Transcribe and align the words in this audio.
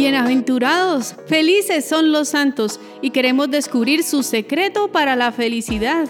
Bienaventurados, 0.00 1.16
felices 1.26 1.84
son 1.84 2.12
los 2.12 2.28
santos 2.28 2.78
y 3.02 3.10
queremos 3.10 3.50
descubrir 3.50 4.04
su 4.04 4.22
secreto 4.22 4.92
para 4.92 5.16
la 5.16 5.32
felicidad. 5.32 6.06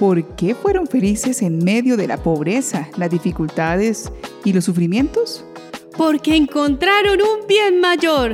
¿Por 0.00 0.34
qué 0.34 0.54
fueron 0.54 0.86
felices 0.86 1.42
en 1.42 1.62
medio 1.62 1.98
de 1.98 2.06
la 2.06 2.22
pobreza, 2.22 2.88
las 2.96 3.10
dificultades 3.10 4.10
y 4.46 4.54
los 4.54 4.64
sufrimientos? 4.64 5.44
Porque 5.98 6.36
encontraron 6.36 7.20
un 7.20 7.46
bien 7.46 7.80
mayor. 7.80 8.32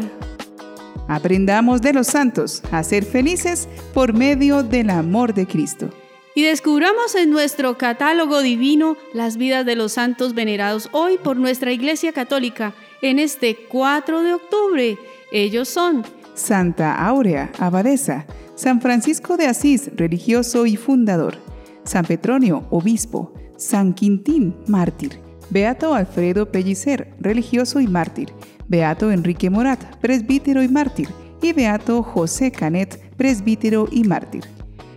Aprendamos 1.08 1.82
de 1.82 1.92
los 1.92 2.06
santos 2.06 2.62
a 2.70 2.84
ser 2.84 3.04
felices 3.04 3.68
por 3.94 4.12
medio 4.12 4.62
del 4.62 4.90
amor 4.90 5.34
de 5.34 5.48
Cristo. 5.48 5.90
Y 6.36 6.44
descubramos 6.44 7.16
en 7.16 7.30
nuestro 7.30 7.76
catálogo 7.78 8.42
divino 8.42 8.96
las 9.12 9.38
vidas 9.38 9.66
de 9.66 9.74
los 9.74 9.90
santos 9.90 10.34
venerados 10.34 10.88
hoy 10.92 11.18
por 11.18 11.36
nuestra 11.36 11.72
Iglesia 11.72 12.12
Católica 12.12 12.74
en 13.04 13.18
este 13.18 13.54
4 13.68 14.22
de 14.22 14.32
octubre. 14.32 14.98
Ellos 15.30 15.68
son 15.68 16.04
Santa 16.32 17.06
Áurea, 17.06 17.52
abadesa, 17.58 18.24
San 18.54 18.80
Francisco 18.80 19.36
de 19.36 19.46
Asís, 19.46 19.90
religioso 19.94 20.64
y 20.64 20.76
fundador, 20.76 21.36
San 21.84 22.06
Petronio, 22.06 22.66
obispo, 22.70 23.34
San 23.58 23.92
Quintín, 23.92 24.56
mártir, 24.68 25.20
Beato 25.50 25.94
Alfredo 25.94 26.50
Pellicer, 26.50 27.14
religioso 27.20 27.78
y 27.78 27.88
mártir, 27.88 28.32
Beato 28.68 29.12
Enrique 29.12 29.50
Morat, 29.50 29.84
presbítero 30.00 30.62
y 30.62 30.68
mártir, 30.68 31.08
y 31.42 31.52
Beato 31.52 32.02
José 32.02 32.52
Canet, 32.52 32.98
presbítero 33.18 33.86
y 33.90 34.04
mártir. 34.04 34.53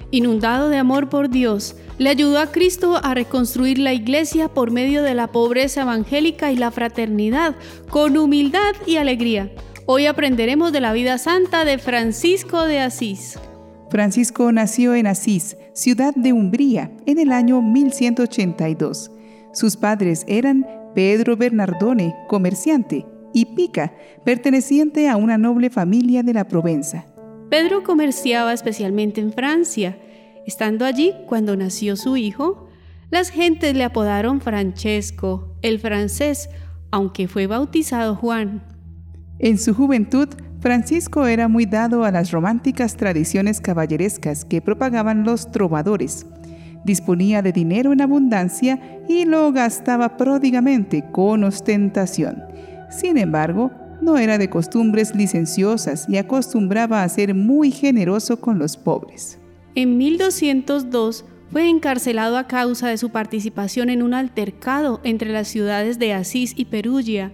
Inundado 0.09 0.69
de 0.69 0.77
amor 0.77 1.09
por 1.09 1.29
Dios, 1.29 1.75
le 1.97 2.09
ayudó 2.09 2.39
a 2.39 2.51
Cristo 2.51 2.99
a 3.03 3.13
reconstruir 3.13 3.77
la 3.77 3.93
iglesia 3.93 4.47
por 4.47 4.71
medio 4.71 5.03
de 5.03 5.13
la 5.13 5.27
pobreza 5.27 5.81
evangélica 5.81 6.51
y 6.51 6.55
la 6.55 6.71
fraternidad, 6.71 7.55
con 7.89 8.17
humildad 8.17 8.73
y 8.85 8.95
alegría. 8.97 9.51
Hoy 9.85 10.05
aprenderemos 10.05 10.71
de 10.71 10.79
la 10.79 10.93
vida 10.93 11.17
santa 11.17 11.65
de 11.65 11.77
Francisco 11.77 12.65
de 12.65 12.79
Asís. 12.79 13.37
Francisco 13.89 14.51
nació 14.51 14.95
en 14.95 15.07
Asís, 15.07 15.57
ciudad 15.73 16.13
de 16.15 16.31
Umbría, 16.31 16.91
en 17.05 17.19
el 17.19 17.31
año 17.31 17.61
1182. 17.61 19.11
Sus 19.53 19.75
padres 19.75 20.23
eran 20.27 20.65
Pedro 20.95 21.35
Bernardone, 21.35 22.15
comerciante, 22.27 23.05
y 23.33 23.45
Pica, 23.45 23.93
perteneciente 24.23 25.09
a 25.09 25.17
una 25.17 25.37
noble 25.37 25.69
familia 25.69 26.23
de 26.23 26.33
la 26.33 26.47
Provenza. 26.47 27.06
Pedro 27.49 27.83
comerciaba 27.83 28.53
especialmente 28.53 29.21
en 29.21 29.31
Francia. 29.31 29.97
Estando 30.45 30.85
allí 30.85 31.13
cuando 31.27 31.55
nació 31.55 31.95
su 31.95 32.17
hijo, 32.17 32.67
las 33.09 33.29
gentes 33.29 33.73
le 33.73 33.85
apodaron 33.85 34.41
Francesco, 34.41 35.55
el 35.61 35.79
francés, 35.79 36.49
aunque 36.91 37.27
fue 37.27 37.47
bautizado 37.47 38.15
Juan. 38.15 38.63
En 39.39 39.57
su 39.57 39.73
juventud, 39.73 40.27
Francisco 40.59 41.27
era 41.27 41.47
muy 41.47 41.65
dado 41.65 42.03
a 42.03 42.11
las 42.11 42.31
románticas 42.31 42.97
tradiciones 42.97 43.61
caballerescas 43.61 44.43
que 44.43 44.61
propagaban 44.61 45.23
los 45.23 45.51
trovadores. 45.51 46.25
Disponía 46.83 47.41
de 47.41 47.53
dinero 47.53 47.93
en 47.93 48.01
abundancia 48.01 48.79
y 49.07 49.25
lo 49.25 49.51
gastaba 49.53 50.17
pródigamente 50.17 51.05
con 51.11 51.43
ostentación. 51.43 52.43
Sin 52.89 53.17
embargo, 53.17 53.71
no 54.01 54.17
era 54.17 54.37
de 54.37 54.49
costumbres 54.49 55.15
licenciosas 55.15 56.07
y 56.07 56.17
acostumbraba 56.17 57.03
a 57.03 57.09
ser 57.09 57.33
muy 57.33 57.71
generoso 57.71 58.39
con 58.39 58.59
los 58.59 58.77
pobres. 58.77 59.39
En 59.75 59.97
1202 59.97 61.25
fue 61.51 61.69
encarcelado 61.69 62.37
a 62.37 62.47
causa 62.47 62.89
de 62.89 62.97
su 62.97 63.09
participación 63.09 63.89
en 63.89 64.03
un 64.03 64.13
altercado 64.13 64.99
entre 65.03 65.31
las 65.31 65.47
ciudades 65.47 65.97
de 65.99 66.13
Asís 66.13 66.53
y 66.55 66.65
Perugia. 66.65 67.31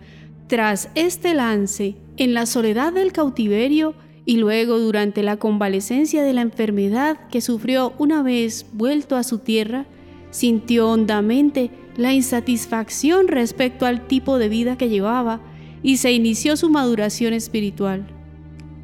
Tras 0.48 0.90
este 0.96 1.34
lance, 1.34 1.96
en 2.18 2.34
la 2.34 2.46
soledad 2.46 2.94
del 2.94 3.12
cautiverio 3.12 3.96
y 4.26 4.38
luego 4.38 4.80
durante 4.80 5.24
la 5.24 5.38
convalecencia 5.38 6.24
de 6.24 6.34
la 6.34 6.42
enfermedad 6.42 7.18
que 7.30 7.42
sufrió 7.42 7.94
una 7.98 8.24
vez 8.24 8.66
vuelto 8.74 9.16
a 9.16 9.24
su 9.24 9.40
tierra, 9.40 9.86
sintió 10.30 10.90
hondamente 10.90 11.72
la 11.98 12.14
insatisfacción 12.14 13.28
respecto 13.28 13.86
al 13.86 14.08
tipo 14.08 14.38
de 14.38 14.50
vida 14.50 14.78
que 14.78 14.90
llevaba 14.90 15.42
y 15.84 15.98
se 15.98 16.12
inició 16.12 16.58
su 16.58 16.70
maduración 16.70 17.34
espiritual. 17.34 18.08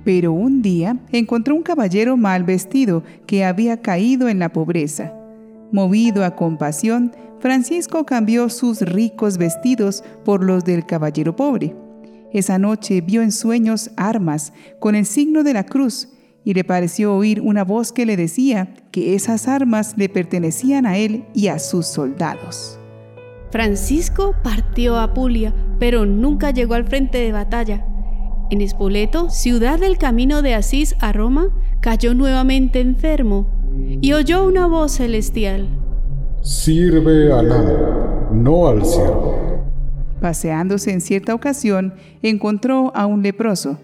Pero 0.04 0.34
un 0.34 0.62
día 0.62 0.98
encontró 1.12 1.56
un 1.56 1.64
caballero 1.64 2.18
mal 2.18 2.44
vestido 2.44 3.04
que 3.26 3.44
había 3.44 3.82
caído 3.82 4.30
en 4.30 4.40
la 4.40 4.54
pobreza. 4.54 5.14
Movido 5.72 6.24
a 6.24 6.36
compasión, 6.36 7.12
Francisco 7.40 8.06
cambió 8.06 8.50
sus 8.50 8.82
ricos 8.82 9.38
vestidos 9.38 10.04
por 10.26 10.44
los 10.44 10.66
del 10.66 10.86
caballero 10.86 11.36
pobre. 11.36 11.76
Esa 12.34 12.60
noche 12.60 13.02
vio 13.02 13.22
en 13.22 13.32
sueños 13.32 13.92
armas 13.96 14.54
con 14.80 14.96
el 14.96 15.06
signo 15.06 15.44
de 15.44 15.54
la 15.54 15.66
cruz 15.66 16.10
y 16.44 16.54
le 16.54 16.64
pareció 16.64 17.16
oír 17.16 17.42
una 17.42 17.64
voz 17.64 17.92
que 17.92 18.06
le 18.06 18.18
decía 18.18 18.74
que 18.92 19.16
esas 19.16 19.48
armas 19.48 19.96
le 19.98 20.10
pertenecían 20.10 20.86
a 20.86 20.98
él 20.98 21.26
y 21.34 21.48
a 21.48 21.60
sus 21.60 21.88
soldados. 21.88 22.79
Francisco 23.52 24.36
partió 24.44 24.96
a 24.96 25.04
Apulia, 25.04 25.54
pero 25.80 26.06
nunca 26.06 26.52
llegó 26.52 26.76
al 26.76 26.86
frente 26.86 27.18
de 27.18 27.32
batalla. 27.32 27.86
En 28.52 28.62
Espoleto, 28.62 29.30
ciudad 29.30 29.80
del 29.80 29.98
camino 29.98 30.42
de 30.42 30.54
Asís 30.54 30.96
a 31.00 31.12
Roma, 31.14 31.50
cayó 31.82 32.14
nuevamente 32.14 32.80
enfermo 32.80 33.48
y 34.02 34.14
oyó 34.14 34.46
una 34.46 34.68
voz 34.68 34.94
celestial. 34.94 35.68
Sirve 36.42 37.32
al 37.32 37.52
amo, 37.52 38.30
no 38.32 38.68
al 38.68 38.86
siervo. 38.86 39.36
Paseándose 40.22 40.92
en 40.92 41.02
cierta 41.02 41.34
ocasión, 41.34 41.94
encontró 42.22 42.92
a 42.96 43.06
un 43.06 43.24
leproso. 43.24 43.80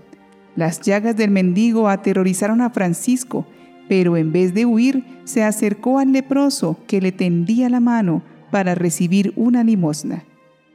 Las 0.55 0.81
llagas 0.81 1.15
del 1.15 1.31
mendigo 1.31 1.89
aterrorizaron 1.89 2.61
a 2.61 2.69
Francisco, 2.69 3.45
pero 3.87 4.17
en 4.17 4.31
vez 4.31 4.53
de 4.53 4.65
huir, 4.65 5.03
se 5.23 5.43
acercó 5.43 5.99
al 5.99 6.11
leproso 6.11 6.77
que 6.87 7.01
le 7.01 7.11
tendía 7.11 7.69
la 7.69 7.79
mano 7.79 8.21
para 8.51 8.75
recibir 8.75 9.33
una 9.35 9.63
limosna. 9.63 10.23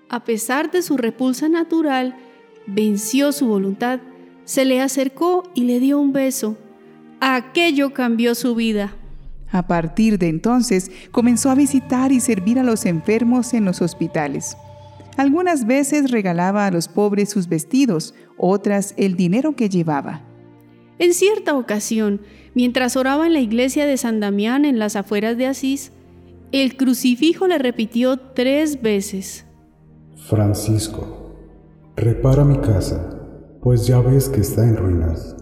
A 0.08 0.24
pesar 0.24 0.70
de 0.70 0.82
su 0.82 0.96
repulsa 0.96 1.48
natural, 1.48 2.16
venció 2.66 3.32
su 3.32 3.46
voluntad, 3.46 4.00
se 4.44 4.64
le 4.64 4.80
acercó 4.80 5.44
y 5.54 5.64
le 5.64 5.78
dio 5.78 6.00
un 6.00 6.12
beso. 6.12 6.56
Aquello 7.20 7.92
cambió 7.92 8.34
su 8.34 8.54
vida. 8.54 8.92
A 9.52 9.66
partir 9.66 10.18
de 10.18 10.28
entonces 10.28 10.90
comenzó 11.10 11.50
a 11.50 11.54
visitar 11.54 12.12
y 12.12 12.20
servir 12.20 12.58
a 12.58 12.62
los 12.62 12.86
enfermos 12.86 13.54
en 13.54 13.64
los 13.64 13.82
hospitales. 13.82 14.56
Algunas 15.16 15.66
veces 15.66 16.10
regalaba 16.10 16.66
a 16.66 16.70
los 16.70 16.88
pobres 16.88 17.30
sus 17.30 17.48
vestidos, 17.48 18.14
otras 18.36 18.94
el 18.96 19.16
dinero 19.16 19.54
que 19.54 19.68
llevaba. 19.68 20.22
En 20.98 21.14
cierta 21.14 21.56
ocasión, 21.56 22.20
mientras 22.54 22.96
oraba 22.96 23.26
en 23.26 23.32
la 23.32 23.40
iglesia 23.40 23.86
de 23.86 23.96
San 23.96 24.20
Damián 24.20 24.64
en 24.64 24.78
las 24.78 24.96
afueras 24.96 25.36
de 25.36 25.46
Asís, 25.46 25.92
el 26.52 26.76
crucifijo 26.76 27.46
le 27.46 27.58
repitió 27.58 28.16
tres 28.16 28.82
veces. 28.82 29.46
Francisco, 30.28 31.36
repara 31.96 32.44
mi 32.44 32.58
casa, 32.58 33.18
pues 33.62 33.86
ya 33.86 34.00
ves 34.00 34.28
que 34.28 34.40
está 34.40 34.64
en 34.64 34.76
ruinas. 34.76 35.36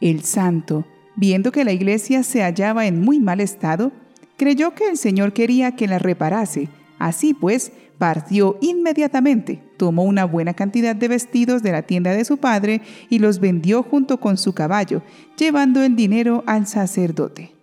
El 0.00 0.22
santo, 0.22 0.86
viendo 1.16 1.52
que 1.52 1.64
la 1.64 1.72
iglesia 1.72 2.22
se 2.22 2.42
hallaba 2.42 2.86
en 2.86 3.00
muy 3.00 3.18
mal 3.18 3.40
estado, 3.40 3.92
creyó 4.36 4.74
que 4.74 4.88
el 4.88 4.96
Señor 4.96 5.32
quería 5.32 5.74
que 5.74 5.88
la 5.88 5.98
reparase. 5.98 6.68
Así 6.98 7.34
pues, 7.34 7.72
partió 7.98 8.56
inmediatamente, 8.60 9.62
tomó 9.76 10.04
una 10.04 10.24
buena 10.24 10.54
cantidad 10.54 10.94
de 10.94 11.08
vestidos 11.08 11.62
de 11.62 11.72
la 11.72 11.82
tienda 11.82 12.12
de 12.12 12.24
su 12.24 12.38
padre 12.38 12.82
y 13.08 13.18
los 13.18 13.40
vendió 13.40 13.82
junto 13.82 14.20
con 14.20 14.36
su 14.36 14.54
caballo, 14.54 15.02
llevando 15.36 15.82
el 15.82 15.96
dinero 15.96 16.44
al 16.46 16.66
sacerdote. 16.66 17.59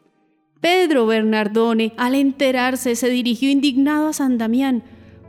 Pedro 0.61 1.05
Bernardone, 1.05 1.93
al 1.97 2.15
enterarse, 2.15 2.95
se 2.95 3.09
dirigió 3.09 3.49
indignado 3.49 4.07
a 4.07 4.13
San 4.13 4.37
Damián, 4.37 4.83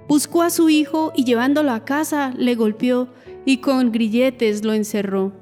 buscó 0.08 0.42
a 0.42 0.50
su 0.50 0.70
hijo 0.70 1.12
y 1.14 1.24
llevándolo 1.24 1.72
a 1.72 1.84
casa 1.84 2.32
le 2.36 2.54
golpeó 2.54 3.08
y 3.44 3.58
con 3.58 3.92
grilletes 3.92 4.64
lo 4.64 4.72
encerró. 4.72 5.32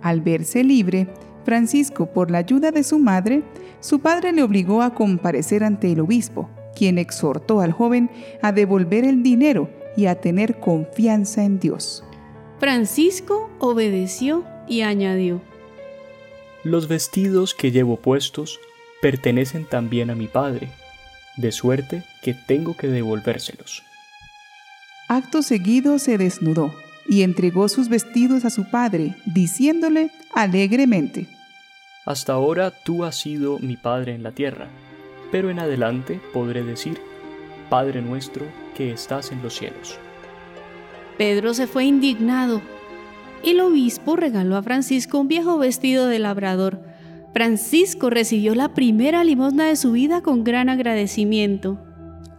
Al 0.00 0.20
verse 0.20 0.62
libre, 0.64 1.08
Francisco, 1.44 2.06
por 2.06 2.30
la 2.30 2.38
ayuda 2.38 2.70
de 2.70 2.84
su 2.84 2.98
madre, 2.98 3.42
su 3.80 4.00
padre 4.00 4.32
le 4.32 4.42
obligó 4.42 4.82
a 4.82 4.94
comparecer 4.94 5.64
ante 5.64 5.90
el 5.90 6.00
obispo, 6.00 6.48
quien 6.76 6.98
exhortó 6.98 7.60
al 7.60 7.72
joven 7.72 8.10
a 8.42 8.52
devolver 8.52 9.04
el 9.04 9.22
dinero 9.22 9.68
y 9.96 10.06
a 10.06 10.20
tener 10.20 10.60
confianza 10.60 11.44
en 11.44 11.58
Dios. 11.58 12.04
Francisco 12.58 13.50
obedeció 13.58 14.44
y 14.68 14.82
añadió, 14.82 15.42
los 16.64 16.88
vestidos 16.88 17.54
que 17.54 17.70
llevo 17.70 17.96
puestos 17.96 18.60
pertenecen 19.00 19.64
también 19.64 20.10
a 20.10 20.14
mi 20.14 20.28
padre, 20.28 20.68
de 21.36 21.50
suerte 21.52 22.04
que 22.22 22.34
tengo 22.34 22.76
que 22.76 22.88
devolvérselos. 22.88 23.82
Acto 25.08 25.42
seguido 25.42 25.98
se 25.98 26.18
desnudó 26.18 26.74
y 27.08 27.22
entregó 27.22 27.68
sus 27.68 27.88
vestidos 27.88 28.44
a 28.44 28.50
su 28.50 28.70
padre, 28.70 29.16
diciéndole 29.26 30.10
alegremente, 30.34 31.26
Hasta 32.06 32.32
ahora 32.32 32.70
tú 32.70 33.04
has 33.04 33.16
sido 33.16 33.58
mi 33.58 33.76
padre 33.76 34.14
en 34.14 34.22
la 34.22 34.32
tierra, 34.32 34.68
pero 35.30 35.50
en 35.50 35.58
adelante 35.58 36.20
podré 36.32 36.62
decir, 36.62 37.00
Padre 37.68 38.02
nuestro 38.02 38.44
que 38.76 38.92
estás 38.92 39.32
en 39.32 39.42
los 39.42 39.56
cielos. 39.56 39.98
Pedro 41.16 41.54
se 41.54 41.66
fue 41.66 41.84
indignado. 41.84 42.60
El 43.44 43.60
obispo 43.60 44.14
regaló 44.14 44.56
a 44.56 44.62
Francisco 44.62 45.18
un 45.18 45.26
viejo 45.26 45.58
vestido 45.58 46.06
de 46.06 46.20
labrador. 46.20 46.80
Francisco 47.34 48.08
recibió 48.08 48.54
la 48.54 48.72
primera 48.72 49.24
limosna 49.24 49.66
de 49.66 49.74
su 49.74 49.92
vida 49.92 50.20
con 50.20 50.44
gran 50.44 50.68
agradecimiento. 50.68 51.78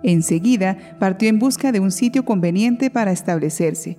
Enseguida 0.02 0.78
partió 1.00 1.28
en 1.28 1.40
busca 1.40 1.74
de 1.74 1.82
un 1.82 1.92
sitio 1.92 2.24
conveniente 2.24 2.90
para 2.90 3.12
establecerse. 3.12 3.98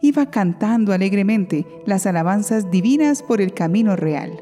Iba 0.00 0.30
cantando 0.30 0.92
alegremente 0.92 1.66
las 1.86 2.06
alabanzas 2.06 2.70
divinas 2.70 3.22
por 3.22 3.40
el 3.40 3.52
camino 3.52 3.96
real. 3.96 4.32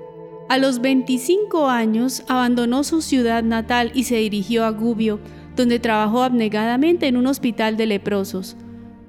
A 0.51 0.59
los 0.59 0.83
25 0.83 1.69
años 1.69 2.25
abandonó 2.29 2.85
su 2.85 3.01
ciudad 3.01 3.43
natal 3.43 3.91
y 3.95 4.05
se 4.05 4.17
dirigió 4.17 4.65
a 4.65 4.71
Gubbio, 4.71 5.19
donde 5.57 5.79
trabajó 5.79 6.25
abnegadamente 6.25 7.07
en 7.07 7.17
un 7.17 7.27
hospital 7.27 7.79
de 7.79 7.87
leprosos. 7.87 8.57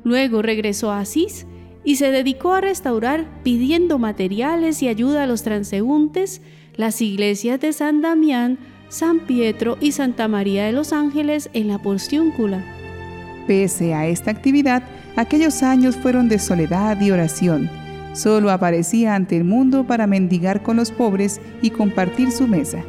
Luego 0.05 0.41
regresó 0.41 0.91
a 0.91 0.99
Asís 0.99 1.47
y 1.83 1.97
se 1.97 2.11
dedicó 2.11 2.53
a 2.53 2.61
restaurar, 2.61 3.25
pidiendo 3.43 3.99
materiales 3.99 4.81
y 4.81 4.87
ayuda 4.87 5.23
a 5.23 5.27
los 5.27 5.43
transeúntes, 5.43 6.41
las 6.75 7.01
iglesias 7.01 7.59
de 7.59 7.73
San 7.73 8.01
Damián, 8.01 8.57
San 8.89 9.21
Pietro 9.21 9.77
y 9.81 9.91
Santa 9.91 10.27
María 10.27 10.65
de 10.65 10.71
los 10.71 10.93
Ángeles 10.93 11.49
en 11.53 11.67
la 11.67 11.79
Porciúncula. 11.79 12.63
Pese 13.47 13.93
a 13.93 14.07
esta 14.07 14.31
actividad, 14.31 14.83
aquellos 15.15 15.63
años 15.63 15.95
fueron 15.97 16.29
de 16.29 16.39
soledad 16.39 16.99
y 17.01 17.11
oración. 17.11 17.69
Solo 18.13 18.51
aparecía 18.51 19.15
ante 19.15 19.35
el 19.35 19.43
mundo 19.43 19.85
para 19.85 20.07
mendigar 20.07 20.63
con 20.63 20.77
los 20.77 20.91
pobres 20.91 21.41
y 21.61 21.71
compartir 21.71 22.31
su 22.31 22.47
mesa. 22.47 22.83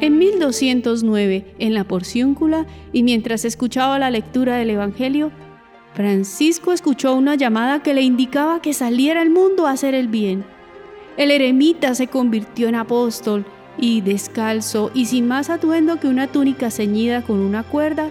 En 0.00 0.18
1209, 0.18 1.44
en 1.58 1.74
la 1.74 1.84
Porciúncula, 1.84 2.66
y 2.92 3.02
mientras 3.02 3.44
escuchaba 3.44 3.98
la 3.98 4.10
lectura 4.10 4.56
del 4.56 4.70
Evangelio, 4.70 5.30
Francisco 5.94 6.72
escuchó 6.72 7.14
una 7.14 7.34
llamada 7.34 7.82
que 7.82 7.94
le 7.94 8.02
indicaba 8.02 8.62
que 8.62 8.72
saliera 8.72 9.20
al 9.20 9.30
mundo 9.30 9.66
a 9.66 9.72
hacer 9.72 9.94
el 9.94 10.08
bien. 10.08 10.44
El 11.16 11.30
eremita 11.30 11.94
se 11.94 12.06
convirtió 12.06 12.68
en 12.68 12.76
apóstol 12.76 13.44
y 13.76 14.00
descalzo 14.00 14.90
y 14.94 15.06
sin 15.06 15.26
más 15.26 15.50
atuendo 15.50 15.98
que 15.98 16.08
una 16.08 16.28
túnica 16.28 16.70
ceñida 16.70 17.22
con 17.22 17.40
una 17.40 17.62
cuerda, 17.62 18.10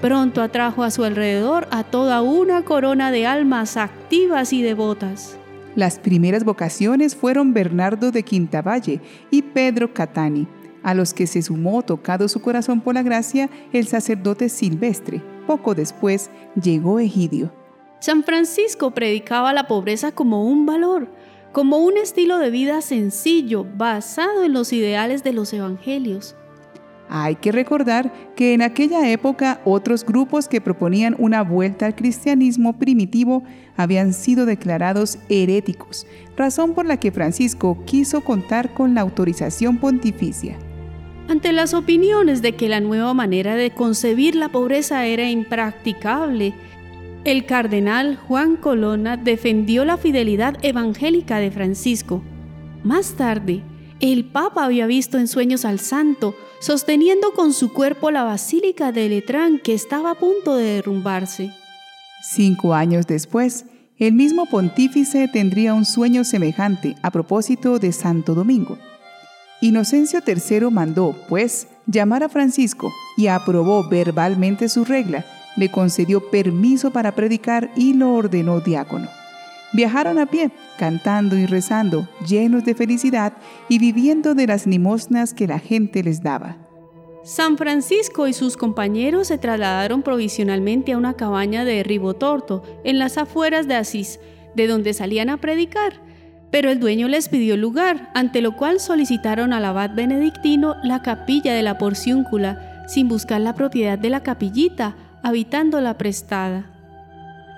pronto 0.00 0.42
atrajo 0.42 0.82
a 0.82 0.90
su 0.90 1.04
alrededor 1.04 1.66
a 1.70 1.84
toda 1.84 2.22
una 2.22 2.62
corona 2.62 3.10
de 3.10 3.26
almas 3.26 3.76
activas 3.76 4.52
y 4.52 4.62
devotas. 4.62 5.38
Las 5.74 5.98
primeras 5.98 6.44
vocaciones 6.44 7.14
fueron 7.14 7.52
Bernardo 7.52 8.10
de 8.10 8.22
Quintavalle 8.22 9.00
y 9.30 9.42
Pedro 9.42 9.92
Catani, 9.92 10.46
a 10.82 10.94
los 10.94 11.12
que 11.12 11.26
se 11.26 11.42
sumó, 11.42 11.82
tocado 11.82 12.28
su 12.28 12.40
corazón 12.40 12.80
por 12.80 12.94
la 12.94 13.02
gracia, 13.02 13.50
el 13.72 13.86
sacerdote 13.86 14.48
Silvestre. 14.48 15.35
Poco 15.46 15.74
después 15.74 16.30
llegó 16.60 16.98
Egidio. 16.98 17.52
San 18.00 18.24
Francisco 18.24 18.92
predicaba 18.92 19.52
la 19.52 19.66
pobreza 19.66 20.12
como 20.12 20.44
un 20.44 20.66
valor, 20.66 21.08
como 21.52 21.78
un 21.78 21.96
estilo 21.96 22.38
de 22.38 22.50
vida 22.50 22.82
sencillo 22.82 23.64
basado 23.76 24.44
en 24.44 24.52
los 24.52 24.72
ideales 24.72 25.24
de 25.24 25.32
los 25.32 25.52
evangelios. 25.52 26.36
Hay 27.08 27.36
que 27.36 27.52
recordar 27.52 28.12
que 28.34 28.52
en 28.52 28.62
aquella 28.62 29.08
época 29.10 29.60
otros 29.64 30.04
grupos 30.04 30.48
que 30.48 30.60
proponían 30.60 31.14
una 31.18 31.42
vuelta 31.42 31.86
al 31.86 31.94
cristianismo 31.94 32.78
primitivo 32.78 33.44
habían 33.76 34.12
sido 34.12 34.44
declarados 34.44 35.18
heréticos, 35.28 36.06
razón 36.36 36.74
por 36.74 36.84
la 36.84 36.98
que 36.98 37.12
Francisco 37.12 37.78
quiso 37.86 38.22
contar 38.22 38.74
con 38.74 38.94
la 38.94 39.02
autorización 39.02 39.78
pontificia. 39.78 40.58
Ante 41.28 41.52
las 41.52 41.74
opiniones 41.74 42.42
de 42.42 42.54
que 42.54 42.68
la 42.68 42.80
nueva 42.80 43.12
manera 43.14 43.56
de 43.56 43.70
concebir 43.70 44.36
la 44.36 44.48
pobreza 44.48 45.06
era 45.06 45.28
impracticable 45.28 46.54
el 47.26 47.44
cardenal 47.44 48.16
Juan 48.16 48.54
Colonna 48.54 49.16
defendió 49.16 49.84
la 49.84 49.96
fidelidad 49.96 50.56
evangélica 50.62 51.38
de 51.38 51.50
Francisco. 51.50 52.22
Más 52.84 53.14
tarde, 53.14 53.64
el 53.98 54.26
Papa 54.26 54.64
había 54.64 54.86
visto 54.86 55.18
en 55.18 55.26
sueños 55.26 55.64
al 55.64 55.80
santo 55.80 56.36
sosteniendo 56.60 57.32
con 57.32 57.52
su 57.52 57.72
cuerpo 57.72 58.12
la 58.12 58.22
basílica 58.22 58.92
de 58.92 59.08
Letrán 59.08 59.58
que 59.58 59.74
estaba 59.74 60.12
a 60.12 60.14
punto 60.14 60.54
de 60.54 60.74
derrumbarse. 60.76 61.50
Cinco 62.22 62.74
años 62.74 63.08
después, 63.08 63.64
el 63.98 64.12
mismo 64.12 64.46
pontífice 64.46 65.26
tendría 65.26 65.74
un 65.74 65.84
sueño 65.84 66.22
semejante 66.22 66.94
a 67.02 67.10
propósito 67.10 67.80
de 67.80 67.90
Santo 67.90 68.36
Domingo. 68.36 68.78
Inocencio 69.60 70.20
III 70.26 70.70
mandó, 70.70 71.16
pues, 71.28 71.68
llamar 71.86 72.22
a 72.22 72.28
Francisco 72.28 72.92
y 73.16 73.28
aprobó 73.28 73.88
verbalmente 73.88 74.68
su 74.68 74.84
regla 74.84 75.24
le 75.56 75.70
concedió 75.70 76.30
permiso 76.30 76.92
para 76.92 77.14
predicar 77.14 77.70
y 77.74 77.94
lo 77.94 78.12
ordenó 78.12 78.60
diácono. 78.60 79.08
Viajaron 79.72 80.18
a 80.18 80.26
pie, 80.26 80.50
cantando 80.78 81.36
y 81.36 81.46
rezando, 81.46 82.08
llenos 82.26 82.64
de 82.64 82.74
felicidad 82.74 83.32
y 83.68 83.78
viviendo 83.78 84.34
de 84.34 84.46
las 84.46 84.66
limosnas 84.66 85.34
que 85.34 85.46
la 85.46 85.58
gente 85.58 86.02
les 86.02 86.22
daba. 86.22 86.56
San 87.24 87.58
Francisco 87.58 88.28
y 88.28 88.32
sus 88.32 88.56
compañeros 88.56 89.28
se 89.28 89.38
trasladaron 89.38 90.02
provisionalmente 90.02 90.92
a 90.92 90.98
una 90.98 91.14
cabaña 91.14 91.64
de 91.64 91.82
Ribotorto, 91.82 92.62
en 92.84 93.00
las 93.00 93.18
afueras 93.18 93.66
de 93.66 93.74
Asís, 93.74 94.20
de 94.54 94.68
donde 94.68 94.94
salían 94.94 95.28
a 95.30 95.38
predicar. 95.38 96.05
Pero 96.56 96.70
el 96.70 96.80
dueño 96.80 97.06
les 97.06 97.28
pidió 97.28 97.54
lugar, 97.58 98.08
ante 98.14 98.40
lo 98.40 98.56
cual 98.56 98.80
solicitaron 98.80 99.52
al 99.52 99.66
abad 99.66 99.94
benedictino 99.94 100.76
la 100.82 101.02
capilla 101.02 101.52
de 101.52 101.62
la 101.62 101.76
porciúncula, 101.76 102.82
sin 102.88 103.08
buscar 103.08 103.42
la 103.42 103.54
propiedad 103.54 103.98
de 103.98 104.08
la 104.08 104.22
capillita, 104.22 104.96
habitando 105.22 105.82
la 105.82 105.98
prestada. 105.98 106.70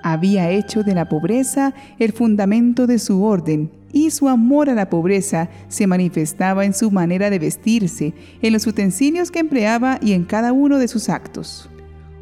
Había 0.03 0.49
hecho 0.49 0.83
de 0.83 0.95
la 0.95 1.07
pobreza 1.07 1.73
el 1.97 2.11
fundamento 2.11 2.87
de 2.87 2.99
su 2.99 3.23
orden 3.23 3.71
y 3.93 4.11
su 4.11 4.27
amor 4.27 4.69
a 4.69 4.75
la 4.75 4.89
pobreza 4.89 5.47
se 5.69 5.87
manifestaba 5.87 6.65
en 6.65 6.73
su 6.73 6.91
manera 6.91 7.29
de 7.29 7.39
vestirse, 7.39 8.13
en 8.41 8.51
los 8.51 8.67
utensilios 8.67 9.31
que 9.31 9.39
empleaba 9.39 9.97
y 10.01 10.11
en 10.11 10.25
cada 10.25 10.51
uno 10.51 10.77
de 10.77 10.89
sus 10.89 11.07
actos. 11.07 11.69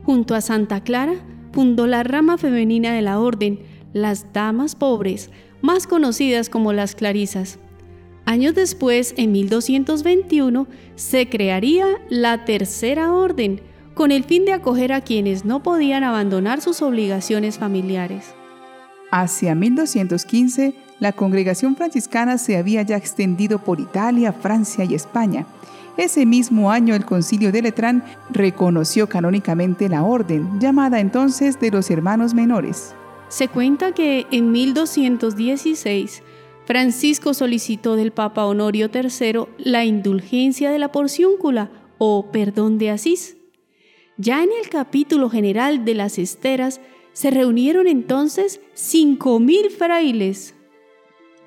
Junto 0.03 0.35
a 0.35 0.41
Santa 0.41 0.81
Clara 0.81 1.15
fundó 1.53 1.87
la 1.87 2.03
rama 2.03 2.37
femenina 2.37 2.93
de 2.93 3.01
la 3.01 3.19
orden, 3.19 3.61
las 3.93 4.31
Damas 4.31 4.75
Pobres, 4.75 5.31
más 5.67 5.85
conocidas 5.85 6.49
como 6.49 6.71
las 6.71 6.95
Clarisas. 6.95 7.59
Años 8.25 8.55
después, 8.55 9.13
en 9.17 9.33
1221, 9.33 10.65
se 10.95 11.27
crearía 11.27 11.85
la 12.09 12.45
Tercera 12.45 13.11
Orden, 13.11 13.59
con 13.93 14.11
el 14.11 14.23
fin 14.23 14.45
de 14.45 14.53
acoger 14.53 14.93
a 14.93 15.01
quienes 15.01 15.43
no 15.43 15.61
podían 15.63 16.05
abandonar 16.05 16.61
sus 16.61 16.81
obligaciones 16.81 17.57
familiares. 17.57 18.33
Hacia 19.11 19.55
1215, 19.55 20.73
la 21.01 21.11
congregación 21.11 21.75
franciscana 21.75 22.37
se 22.37 22.55
había 22.55 22.81
ya 22.83 22.95
extendido 22.95 23.59
por 23.59 23.81
Italia, 23.81 24.31
Francia 24.31 24.85
y 24.85 24.95
España. 24.95 25.45
Ese 25.97 26.25
mismo 26.25 26.71
año 26.71 26.95
el 26.95 27.03
concilio 27.03 27.51
de 27.51 27.61
Letrán 27.61 28.05
reconoció 28.29 29.09
canónicamente 29.09 29.89
la 29.89 30.03
orden, 30.03 30.61
llamada 30.61 31.01
entonces 31.01 31.59
de 31.59 31.71
los 31.71 31.91
hermanos 31.91 32.33
menores. 32.33 32.95
Se 33.29 33.47
cuenta 33.47 33.91
que 33.91 34.25
en 34.31 34.51
1216 34.51 36.23
Francisco 36.65 37.33
solicitó 37.33 37.95
del 37.95 38.11
Papa 38.11 38.45
Honorio 38.45 38.89
III 38.93 39.45
la 39.57 39.85
indulgencia 39.85 40.71
de 40.71 40.79
la 40.79 40.91
porciúncula 40.91 41.71
o 41.97 42.31
perdón 42.31 42.77
de 42.77 42.91
Asís 42.91 43.37
ya 44.17 44.43
en 44.43 44.49
el 44.63 44.69
capítulo 44.69 45.29
general 45.29 45.85
de 45.85 45.93
las 45.93 46.17
esteras 46.17 46.81
se 47.13 47.29
reunieron 47.29 47.85
entonces 47.85 48.61
cinco 48.73 49.39
mil 49.39 49.69
frailes. 49.69 50.55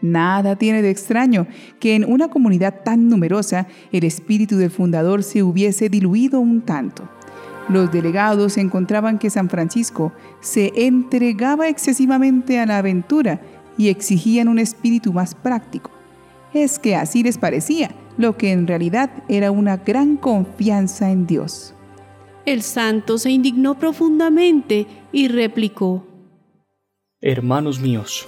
Nada 0.01 0.57
tiene 0.57 0.81
de 0.81 0.91
extraño 0.91 1.49
que 1.81 1.97
en 1.97 2.05
una 2.05 2.29
comunidad 2.29 2.83
tan 2.85 3.09
numerosa 3.09 3.67
el 3.91 4.05
espíritu 4.05 4.57
del 4.57 4.71
fundador 4.71 5.25
se 5.25 5.43
hubiese 5.43 5.89
diluido 5.89 6.39
un 6.39 6.63
tanto. 6.63 7.09
Los 7.71 7.93
delegados 7.93 8.59
encontraban 8.59 9.21
que 9.21 9.31
San 9.31 9.49
Francisco 9.49 10.13
se 10.41 10.73
entregaba 10.75 11.69
excesivamente 11.69 12.59
a 12.59 12.67
la 12.67 12.79
aventura 12.79 13.41
y 13.79 13.91
exigían 13.91 14.49
un 14.49 14.59
espíritu 14.59 15.13
más 15.13 15.37
práctico. 15.37 15.93
Es 16.53 16.81
que 16.81 16.97
así 16.97 17.23
les 17.23 17.39
parecía, 17.39 17.93
lo 18.19 18.37
que 18.37 18.51
en 18.51 18.67
realidad 18.67 19.23
era 19.29 19.53
una 19.53 19.77
gran 19.77 20.17
confianza 20.17 21.13
en 21.13 21.29
Dios. 21.29 21.73
El 22.45 22.63
santo 22.63 23.19
se 23.19 23.31
indignó 23.31 23.79
profundamente 23.79 24.89
y 25.13 25.29
replicó, 25.29 26.05
Hermanos 27.21 27.79
míos, 27.79 28.27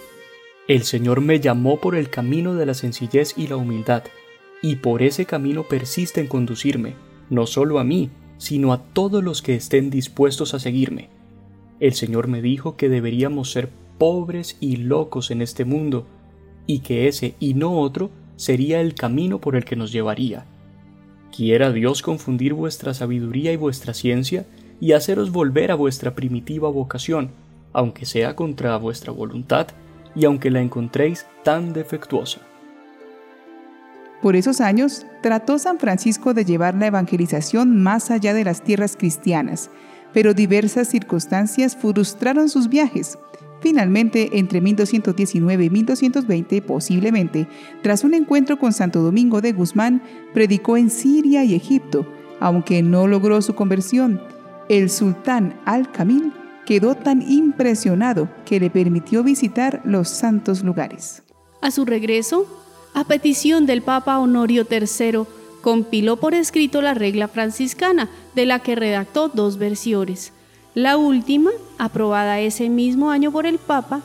el 0.69 0.85
Señor 0.85 1.21
me 1.21 1.41
llamó 1.41 1.81
por 1.81 1.97
el 1.97 2.11
camino 2.11 2.55
de 2.55 2.67
la 2.67 2.75
sencillez 2.75 3.35
y 3.37 3.49
la 3.49 3.57
humildad, 3.57 4.05
y 4.63 4.77
por 4.77 5.03
ese 5.03 5.25
camino 5.25 5.65
persiste 5.65 6.21
en 6.21 6.29
conducirme, 6.29 6.95
no 7.29 7.47
solo 7.47 7.81
a 7.81 7.85
mí, 7.85 8.11
sino 8.43 8.73
a 8.73 8.83
todos 8.83 9.23
los 9.23 9.41
que 9.41 9.55
estén 9.55 9.89
dispuestos 9.89 10.53
a 10.53 10.59
seguirme. 10.59 11.11
El 11.79 11.93
Señor 11.93 12.27
me 12.27 12.43
dijo 12.43 12.77
que 12.77 12.89
deberíamos 12.89 13.53
ser 13.53 13.69
pobres 13.99 14.57
y 14.59 14.79
locos 14.79 15.31
en 15.31 15.43
este 15.43 15.65
mundo, 15.65 16.07
y 16.67 16.81
que 16.81 17.07
ese 17.07 17.37
y 17.39 17.55
no 17.55 17.79
otro 17.79 18.11
sería 18.35 18.81
el 18.81 18.95
camino 18.97 19.41
por 19.41 19.55
el 19.55 19.65
que 19.65 19.77
nos 19.77 19.93
llevaría. 19.93 20.45
Quiera 21.31 21.71
Dios 21.71 22.03
confundir 22.03 22.53
vuestra 22.53 22.95
sabiduría 22.95 23.53
y 23.53 23.57
vuestra 23.57 23.95
ciencia 23.95 24.45
y 24.81 24.91
haceros 24.91 25.31
volver 25.31 25.71
a 25.71 25.77
vuestra 25.77 26.17
primitiva 26.17 26.69
vocación, 26.69 27.31
aunque 27.73 28.07
sea 28.07 28.35
contra 28.35 28.77
vuestra 28.77 29.13
voluntad 29.13 29.69
y 30.17 30.25
aunque 30.25 30.51
la 30.51 30.61
encontréis 30.61 31.27
tan 31.45 31.73
defectuosa. 31.73 32.41
Por 34.23 34.37
esos 34.37 34.61
años, 34.61 35.05
trató 35.21 35.59
San 35.59 35.81
Francisco 35.81 36.33
de 36.33 36.45
llevar 36.45 36.77
la 36.77 36.87
evangelización 36.87 37.83
más 37.83 38.13
allá 38.13 38.33
de 38.33 38.45
las 38.45 38.63
tierras 38.63 38.97
cristianas, 38.97 39.69
pero 40.13 40.33
diversas 40.33 40.89
circunstancias 40.89 41.77
frustraron 41.77 42.49
sus 42.49 42.69
viajes. 42.69 43.19
Finalmente, 43.61 44.39
entre 44.39 44.61
1219 44.61 45.65
y 45.65 45.71
1220, 45.71 46.63
posiblemente, 46.63 47.49
tras 47.83 48.05
un 48.05 48.15
encuentro 48.15 48.59
con 48.61 48.73
Santo 48.73 49.03
Domingo 49.03 49.41
de 49.41 49.53
Guzmán, 49.53 50.03
predicó 50.33 50.77
en 50.77 50.91
Siria 50.91 51.45
y 51.45 51.55
Egipto, 51.55 52.07
aunque 52.39 52.81
no 52.83 53.09
logró 53.09 53.43
su 53.43 53.57
conversión. 53.57 54.21
El 54.69 54.89
sultán 54.89 55.61
Al-Kamil 55.65 56.33
quedó 56.65 56.95
tan 56.95 57.23
impresionado 57.29 58.29
que 58.45 58.61
le 58.61 58.71
permitió 58.71 59.25
visitar 59.25 59.81
los 59.85 60.09
santos 60.09 60.63
lugares. 60.63 61.25
A 61.61 61.71
su 61.71 61.85
regreso, 61.85 62.47
a 62.95 63.05
petición 63.05 63.67
del 63.67 63.83
Papa 63.83 64.19
Honorio 64.19 64.67
III, 64.71 65.25
compiló 65.61 66.17
por 66.17 66.35
escrito 66.35 66.83
la 66.83 66.95
regla 66.95 67.29
franciscana, 67.29 68.11
de 68.35 68.47
la 68.47 68.59
que 68.59 68.75
redactó 68.75 69.29
dos 69.29 69.59
versiones. 69.59 70.33
La 70.75 70.97
última, 70.97 71.51
aprobada 71.79 72.41
ese 72.41 72.69
mismo 72.69 73.11
año 73.11 73.33
por 73.33 73.47
el 73.47 73.59
Papa, 73.59 74.03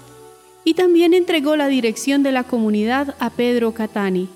y 0.63 0.74
también 0.74 1.13
entregó 1.13 1.56
la 1.56 1.67
dirección 1.67 2.24
de 2.24 2.32
la 2.32 2.44
comunidad 2.44 3.15
a 3.20 3.29
Pedro 3.29 3.74
Catani. 3.74 4.29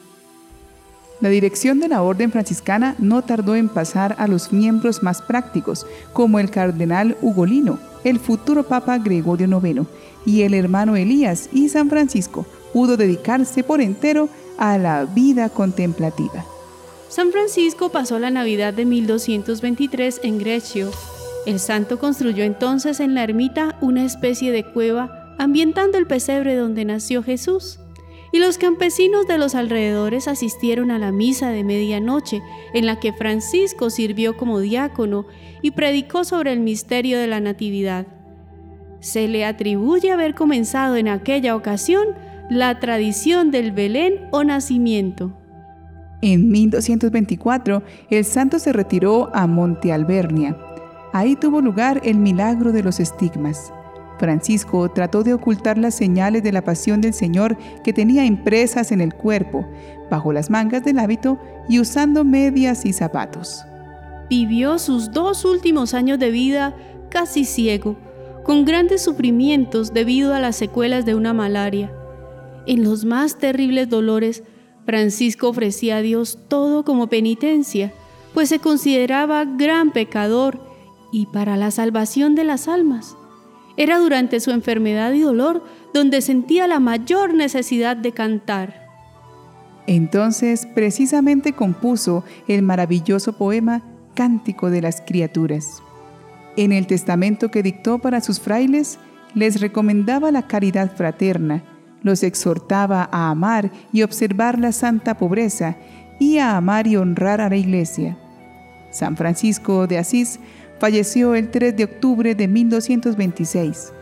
La 1.19 1.29
dirección 1.29 1.79
de 1.79 1.87
la 1.87 2.01
orden 2.01 2.31
franciscana 2.31 2.95
no 2.97 3.21
tardó 3.21 3.55
en 3.55 3.69
pasar 3.69 4.15
a 4.17 4.27
los 4.27 4.51
miembros 4.51 5.03
más 5.03 5.21
prácticos, 5.21 5.85
como 6.13 6.39
el 6.39 6.49
cardenal 6.49 7.15
Ugolino, 7.21 7.79
el 8.03 8.19
futuro 8.19 8.63
Papa 8.63 8.97
Gregorio 8.97 9.47
IX, 9.63 9.87
y 10.25 10.41
el 10.41 10.53
hermano 10.55 10.95
Elías 10.95 11.49
y 11.51 11.69
San 11.69 11.89
Francisco 11.89 12.45
pudo 12.73 12.97
dedicarse 12.97 13.63
por 13.63 13.81
entero 13.81 14.29
a 14.57 14.77
la 14.77 15.05
vida 15.05 15.49
contemplativa. 15.49 16.45
San 17.09 17.31
Francisco 17.31 17.89
pasó 17.89 18.19
la 18.19 18.29
Navidad 18.29 18.73
de 18.73 18.85
1223 18.85 20.21
en 20.23 20.37
Grecio. 20.37 20.91
El 21.45 21.59
santo 21.59 21.99
construyó 21.99 22.43
entonces 22.43 22.99
en 22.99 23.15
la 23.15 23.23
ermita 23.23 23.77
una 23.81 24.05
especie 24.05 24.51
de 24.51 24.63
cueva 24.63 25.21
ambientando 25.37 25.97
el 25.97 26.05
pesebre 26.05 26.55
donde 26.55 26.85
nació 26.85 27.23
Jesús. 27.23 27.79
Y 28.31 28.39
los 28.39 28.57
campesinos 28.57 29.27
de 29.27 29.37
los 29.37 29.55
alrededores 29.55 30.27
asistieron 30.27 30.89
a 30.89 30.99
la 30.99 31.11
misa 31.11 31.49
de 31.49 31.63
medianoche, 31.63 32.41
en 32.73 32.85
la 32.85 32.99
que 32.99 33.11
Francisco 33.11 33.89
sirvió 33.89 34.37
como 34.37 34.59
diácono 34.59 35.25
y 35.61 35.71
predicó 35.71 36.23
sobre 36.23 36.53
el 36.53 36.61
misterio 36.61 37.19
de 37.19 37.27
la 37.27 37.41
Natividad. 37.41 38.07
Se 39.01 39.27
le 39.27 39.43
atribuye 39.43 40.11
haber 40.11 40.35
comenzado 40.35 40.95
en 40.95 41.07
aquella 41.07 41.55
ocasión 41.55 42.07
la 42.51 42.81
tradición 42.81 43.49
del 43.49 43.71
Belén 43.71 44.27
o 44.31 44.43
nacimiento. 44.43 45.31
En 46.21 46.51
1224, 46.51 47.81
el 48.09 48.25
santo 48.25 48.59
se 48.59 48.73
retiró 48.73 49.33
a 49.33 49.47
Monte 49.47 49.93
Albernia. 49.93 50.57
Ahí 51.13 51.37
tuvo 51.37 51.61
lugar 51.61 52.01
el 52.03 52.17
milagro 52.17 52.73
de 52.73 52.83
los 52.83 52.99
estigmas. 52.99 53.71
Francisco 54.19 54.91
trató 54.91 55.23
de 55.23 55.33
ocultar 55.33 55.77
las 55.77 55.95
señales 55.95 56.43
de 56.43 56.51
la 56.51 56.61
pasión 56.61 56.99
del 56.99 57.13
Señor 57.13 57.55
que 57.85 57.93
tenía 57.93 58.25
impresas 58.25 58.91
en 58.91 58.99
el 58.99 59.13
cuerpo, 59.13 59.65
bajo 60.09 60.33
las 60.33 60.49
mangas 60.49 60.83
del 60.83 60.99
hábito 60.99 61.39
y 61.69 61.79
usando 61.79 62.25
medias 62.25 62.83
y 62.83 62.91
zapatos. 62.91 63.63
Vivió 64.29 64.77
sus 64.77 65.13
dos 65.13 65.45
últimos 65.45 65.93
años 65.93 66.19
de 66.19 66.31
vida 66.31 66.75
casi 67.09 67.45
ciego, 67.45 67.95
con 68.43 68.65
grandes 68.65 69.01
sufrimientos 69.01 69.93
debido 69.93 70.35
a 70.35 70.41
las 70.41 70.57
secuelas 70.57 71.05
de 71.05 71.15
una 71.15 71.31
malaria. 71.31 71.93
En 72.67 72.83
los 72.83 73.05
más 73.05 73.37
terribles 73.37 73.89
dolores, 73.89 74.43
Francisco 74.85 75.49
ofrecía 75.49 75.97
a 75.97 76.01
Dios 76.01 76.39
todo 76.47 76.83
como 76.83 77.07
penitencia, 77.07 77.93
pues 78.33 78.49
se 78.49 78.59
consideraba 78.59 79.45
gran 79.45 79.91
pecador 79.91 80.59
y 81.11 81.25
para 81.27 81.57
la 81.57 81.71
salvación 81.71 82.35
de 82.35 82.43
las 82.43 82.67
almas. 82.67 83.15
Era 83.77 83.99
durante 83.99 84.39
su 84.39 84.51
enfermedad 84.51 85.13
y 85.13 85.21
dolor 85.21 85.63
donde 85.93 86.21
sentía 86.21 86.67
la 86.67 86.79
mayor 86.79 87.33
necesidad 87.33 87.97
de 87.97 88.11
cantar. 88.11 88.81
Entonces 89.87 90.67
precisamente 90.73 91.53
compuso 91.53 92.23
el 92.47 92.61
maravilloso 92.61 93.33
poema 93.33 93.81
Cántico 94.13 94.69
de 94.69 94.81
las 94.81 95.01
Criaturas. 95.01 95.81
En 96.57 96.71
el 96.71 96.85
testamento 96.85 97.49
que 97.49 97.63
dictó 97.63 97.99
para 97.99 98.21
sus 98.21 98.39
frailes, 98.39 98.99
les 99.33 99.61
recomendaba 99.61 100.31
la 100.31 100.47
caridad 100.47 100.95
fraterna, 100.95 101.63
los 102.01 102.23
exhortaba 102.23 103.09
a 103.11 103.29
amar 103.29 103.71
y 103.91 104.03
observar 104.03 104.59
la 104.59 104.71
santa 104.71 105.17
pobreza 105.17 105.77
y 106.19 106.37
a 106.37 106.57
amar 106.57 106.87
y 106.87 106.95
honrar 106.95 107.41
a 107.41 107.49
la 107.49 107.55
iglesia. 107.55 108.17
San 108.91 109.15
Francisco 109.17 109.87
de 109.87 109.97
Asís 109.97 110.39
falleció 110.79 111.35
el 111.35 111.49
3 111.49 111.75
de 111.75 111.83
octubre 111.83 112.35
de 112.35 112.47
1226. 112.47 113.93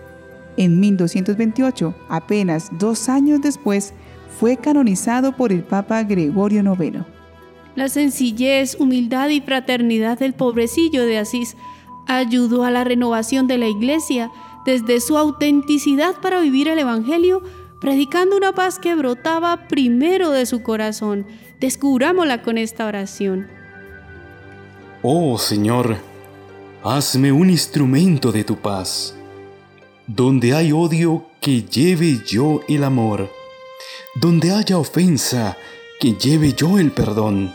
En 0.57 0.79
1228, 0.79 1.95
apenas 2.09 2.69
dos 2.77 3.07
años 3.07 3.41
después, 3.41 3.93
fue 4.39 4.57
canonizado 4.57 5.35
por 5.35 5.51
el 5.51 5.63
Papa 5.63 6.03
Gregorio 6.03 6.61
IX. 6.61 6.99
La 7.75 7.89
sencillez, 7.89 8.75
humildad 8.79 9.29
y 9.29 9.41
fraternidad 9.41 10.19
del 10.19 10.33
pobrecillo 10.33 11.05
de 11.05 11.17
Asís 11.17 11.55
ayudó 12.07 12.63
a 12.63 12.71
la 12.71 12.83
renovación 12.83 13.47
de 13.47 13.57
la 13.57 13.67
iglesia 13.67 14.31
desde 14.65 14.99
su 14.99 15.17
autenticidad 15.17 16.15
para 16.21 16.41
vivir 16.41 16.67
el 16.67 16.79
Evangelio 16.79 17.41
predicando 17.79 18.35
una 18.35 18.53
paz 18.53 18.79
que 18.79 18.95
brotaba 18.95 19.67
primero 19.67 20.31
de 20.31 20.45
su 20.45 20.61
corazón. 20.63 21.25
Descubrámosla 21.59 22.41
con 22.41 22.57
esta 22.57 22.85
oración. 22.85 23.47
Oh 25.01 25.37
Señor, 25.37 25.97
hazme 26.83 27.31
un 27.31 27.49
instrumento 27.49 28.31
de 28.31 28.43
tu 28.43 28.57
paz. 28.57 29.15
Donde 30.07 30.53
hay 30.53 30.71
odio, 30.71 31.25
que 31.39 31.63
lleve 31.63 32.19
yo 32.25 32.61
el 32.67 32.83
amor. 32.83 33.29
Donde 34.15 34.51
haya 34.51 34.77
ofensa, 34.77 35.55
que 35.99 36.13
lleve 36.13 36.53
yo 36.53 36.79
el 36.79 36.91
perdón. 36.91 37.53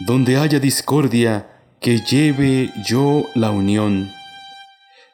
Donde 0.00 0.36
haya 0.36 0.60
discordia, 0.60 1.48
que 1.80 1.98
lleve 2.00 2.72
yo 2.84 3.26
la 3.34 3.50
unión. 3.50 4.10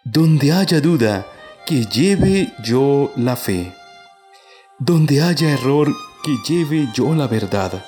Donde 0.05 0.53
haya 0.53 0.81
duda, 0.81 1.27
que 1.65 1.85
lleve 1.87 2.53
yo 2.63 3.13
la 3.17 3.37
fe. 3.37 3.73
Donde 4.79 5.23
haya 5.23 5.53
error, 5.53 5.91
que 6.23 6.37
lleve 6.47 6.91
yo 6.93 7.15
la 7.15 7.27
verdad. 7.27 7.83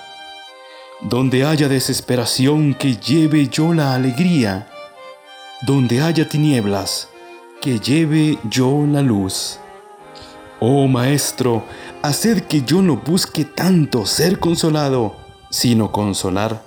Donde 1.02 1.44
haya 1.44 1.68
desesperación, 1.68 2.72
que 2.72 2.96
lleve 2.96 3.46
yo 3.48 3.74
la 3.74 3.92
alegría. 3.92 4.70
Donde 5.66 6.00
haya 6.00 6.26
tinieblas, 6.26 7.10
que 7.60 7.78
lleve 7.78 8.38
yo 8.44 8.86
la 8.86 9.02
luz. 9.02 9.58
Oh 10.60 10.86
Maestro, 10.86 11.62
haced 12.00 12.44
que 12.44 12.62
yo 12.62 12.80
no 12.80 12.96
busque 12.96 13.44
tanto 13.44 14.06
ser 14.06 14.38
consolado, 14.38 15.14
sino 15.50 15.92
consolar. 15.92 16.64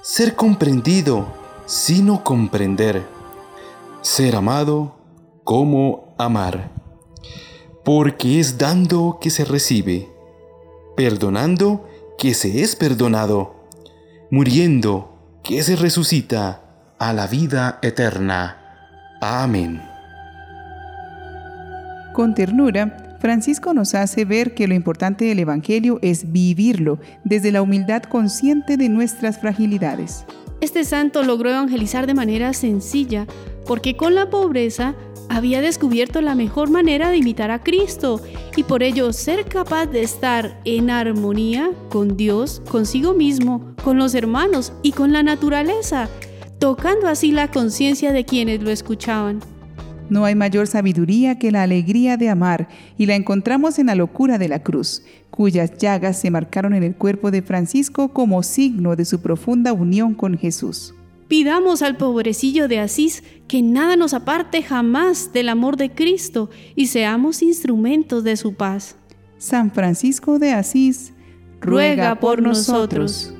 Ser 0.00 0.34
comprendido, 0.34 1.26
sino 1.66 2.24
comprender. 2.24 3.06
Ser 4.00 4.34
amado, 4.34 4.96
como 5.44 6.14
amar 6.16 6.81
porque 7.84 8.38
es 8.40 8.58
dando 8.58 9.18
que 9.20 9.30
se 9.30 9.44
recibe, 9.44 10.08
perdonando 10.96 11.88
que 12.18 12.34
se 12.34 12.62
es 12.62 12.76
perdonado, 12.76 13.54
muriendo 14.30 15.12
que 15.42 15.62
se 15.62 15.76
resucita 15.76 16.62
a 16.98 17.12
la 17.12 17.26
vida 17.26 17.78
eterna. 17.82 18.58
Amén. 19.20 19.82
Con 22.14 22.34
ternura, 22.34 23.16
Francisco 23.20 23.72
nos 23.72 23.94
hace 23.94 24.24
ver 24.24 24.54
que 24.54 24.68
lo 24.68 24.74
importante 24.74 25.24
del 25.24 25.38
Evangelio 25.38 25.98
es 26.02 26.30
vivirlo 26.32 26.98
desde 27.24 27.52
la 27.52 27.62
humildad 27.62 28.02
consciente 28.02 28.76
de 28.76 28.88
nuestras 28.88 29.38
fragilidades. 29.38 30.24
Este 30.60 30.84
santo 30.84 31.22
logró 31.22 31.50
evangelizar 31.50 32.06
de 32.06 32.14
manera 32.14 32.52
sencilla, 32.52 33.26
porque 33.66 33.96
con 33.96 34.14
la 34.14 34.30
pobreza 34.30 34.94
había 35.32 35.62
descubierto 35.62 36.20
la 36.20 36.34
mejor 36.34 36.68
manera 36.68 37.08
de 37.08 37.16
imitar 37.16 37.50
a 37.50 37.60
Cristo 37.60 38.20
y 38.54 38.64
por 38.64 38.82
ello 38.82 39.14
ser 39.14 39.46
capaz 39.46 39.86
de 39.86 40.02
estar 40.02 40.60
en 40.66 40.90
armonía 40.90 41.70
con 41.88 42.18
Dios, 42.18 42.60
consigo 42.70 43.14
mismo, 43.14 43.74
con 43.82 43.96
los 43.96 44.14
hermanos 44.14 44.74
y 44.82 44.92
con 44.92 45.10
la 45.10 45.22
naturaleza, 45.22 46.10
tocando 46.58 47.08
así 47.08 47.32
la 47.32 47.50
conciencia 47.50 48.12
de 48.12 48.26
quienes 48.26 48.62
lo 48.62 48.70
escuchaban. 48.70 49.40
No 50.10 50.26
hay 50.26 50.34
mayor 50.34 50.66
sabiduría 50.66 51.38
que 51.38 51.50
la 51.50 51.62
alegría 51.62 52.18
de 52.18 52.28
amar 52.28 52.68
y 52.98 53.06
la 53.06 53.14
encontramos 53.14 53.78
en 53.78 53.86
la 53.86 53.94
locura 53.94 54.36
de 54.36 54.48
la 54.48 54.62
cruz, 54.62 55.02
cuyas 55.30 55.78
llagas 55.78 56.20
se 56.20 56.30
marcaron 56.30 56.74
en 56.74 56.82
el 56.82 56.94
cuerpo 56.94 57.30
de 57.30 57.40
Francisco 57.40 58.12
como 58.12 58.42
signo 58.42 58.96
de 58.96 59.06
su 59.06 59.22
profunda 59.22 59.72
unión 59.72 60.12
con 60.12 60.36
Jesús. 60.36 60.94
Pidamos 61.32 61.80
al 61.80 61.96
pobrecillo 61.96 62.68
de 62.68 62.78
Asís 62.78 63.24
que 63.48 63.62
nada 63.62 63.96
nos 63.96 64.12
aparte 64.12 64.62
jamás 64.62 65.32
del 65.32 65.48
amor 65.48 65.78
de 65.78 65.90
Cristo 65.90 66.50
y 66.76 66.88
seamos 66.88 67.40
instrumentos 67.40 68.22
de 68.22 68.36
su 68.36 68.52
paz. 68.52 68.96
San 69.38 69.70
Francisco 69.70 70.38
de 70.38 70.52
Asís, 70.52 71.14
ruega 71.58 72.20
por 72.20 72.42
nosotros. 72.42 73.32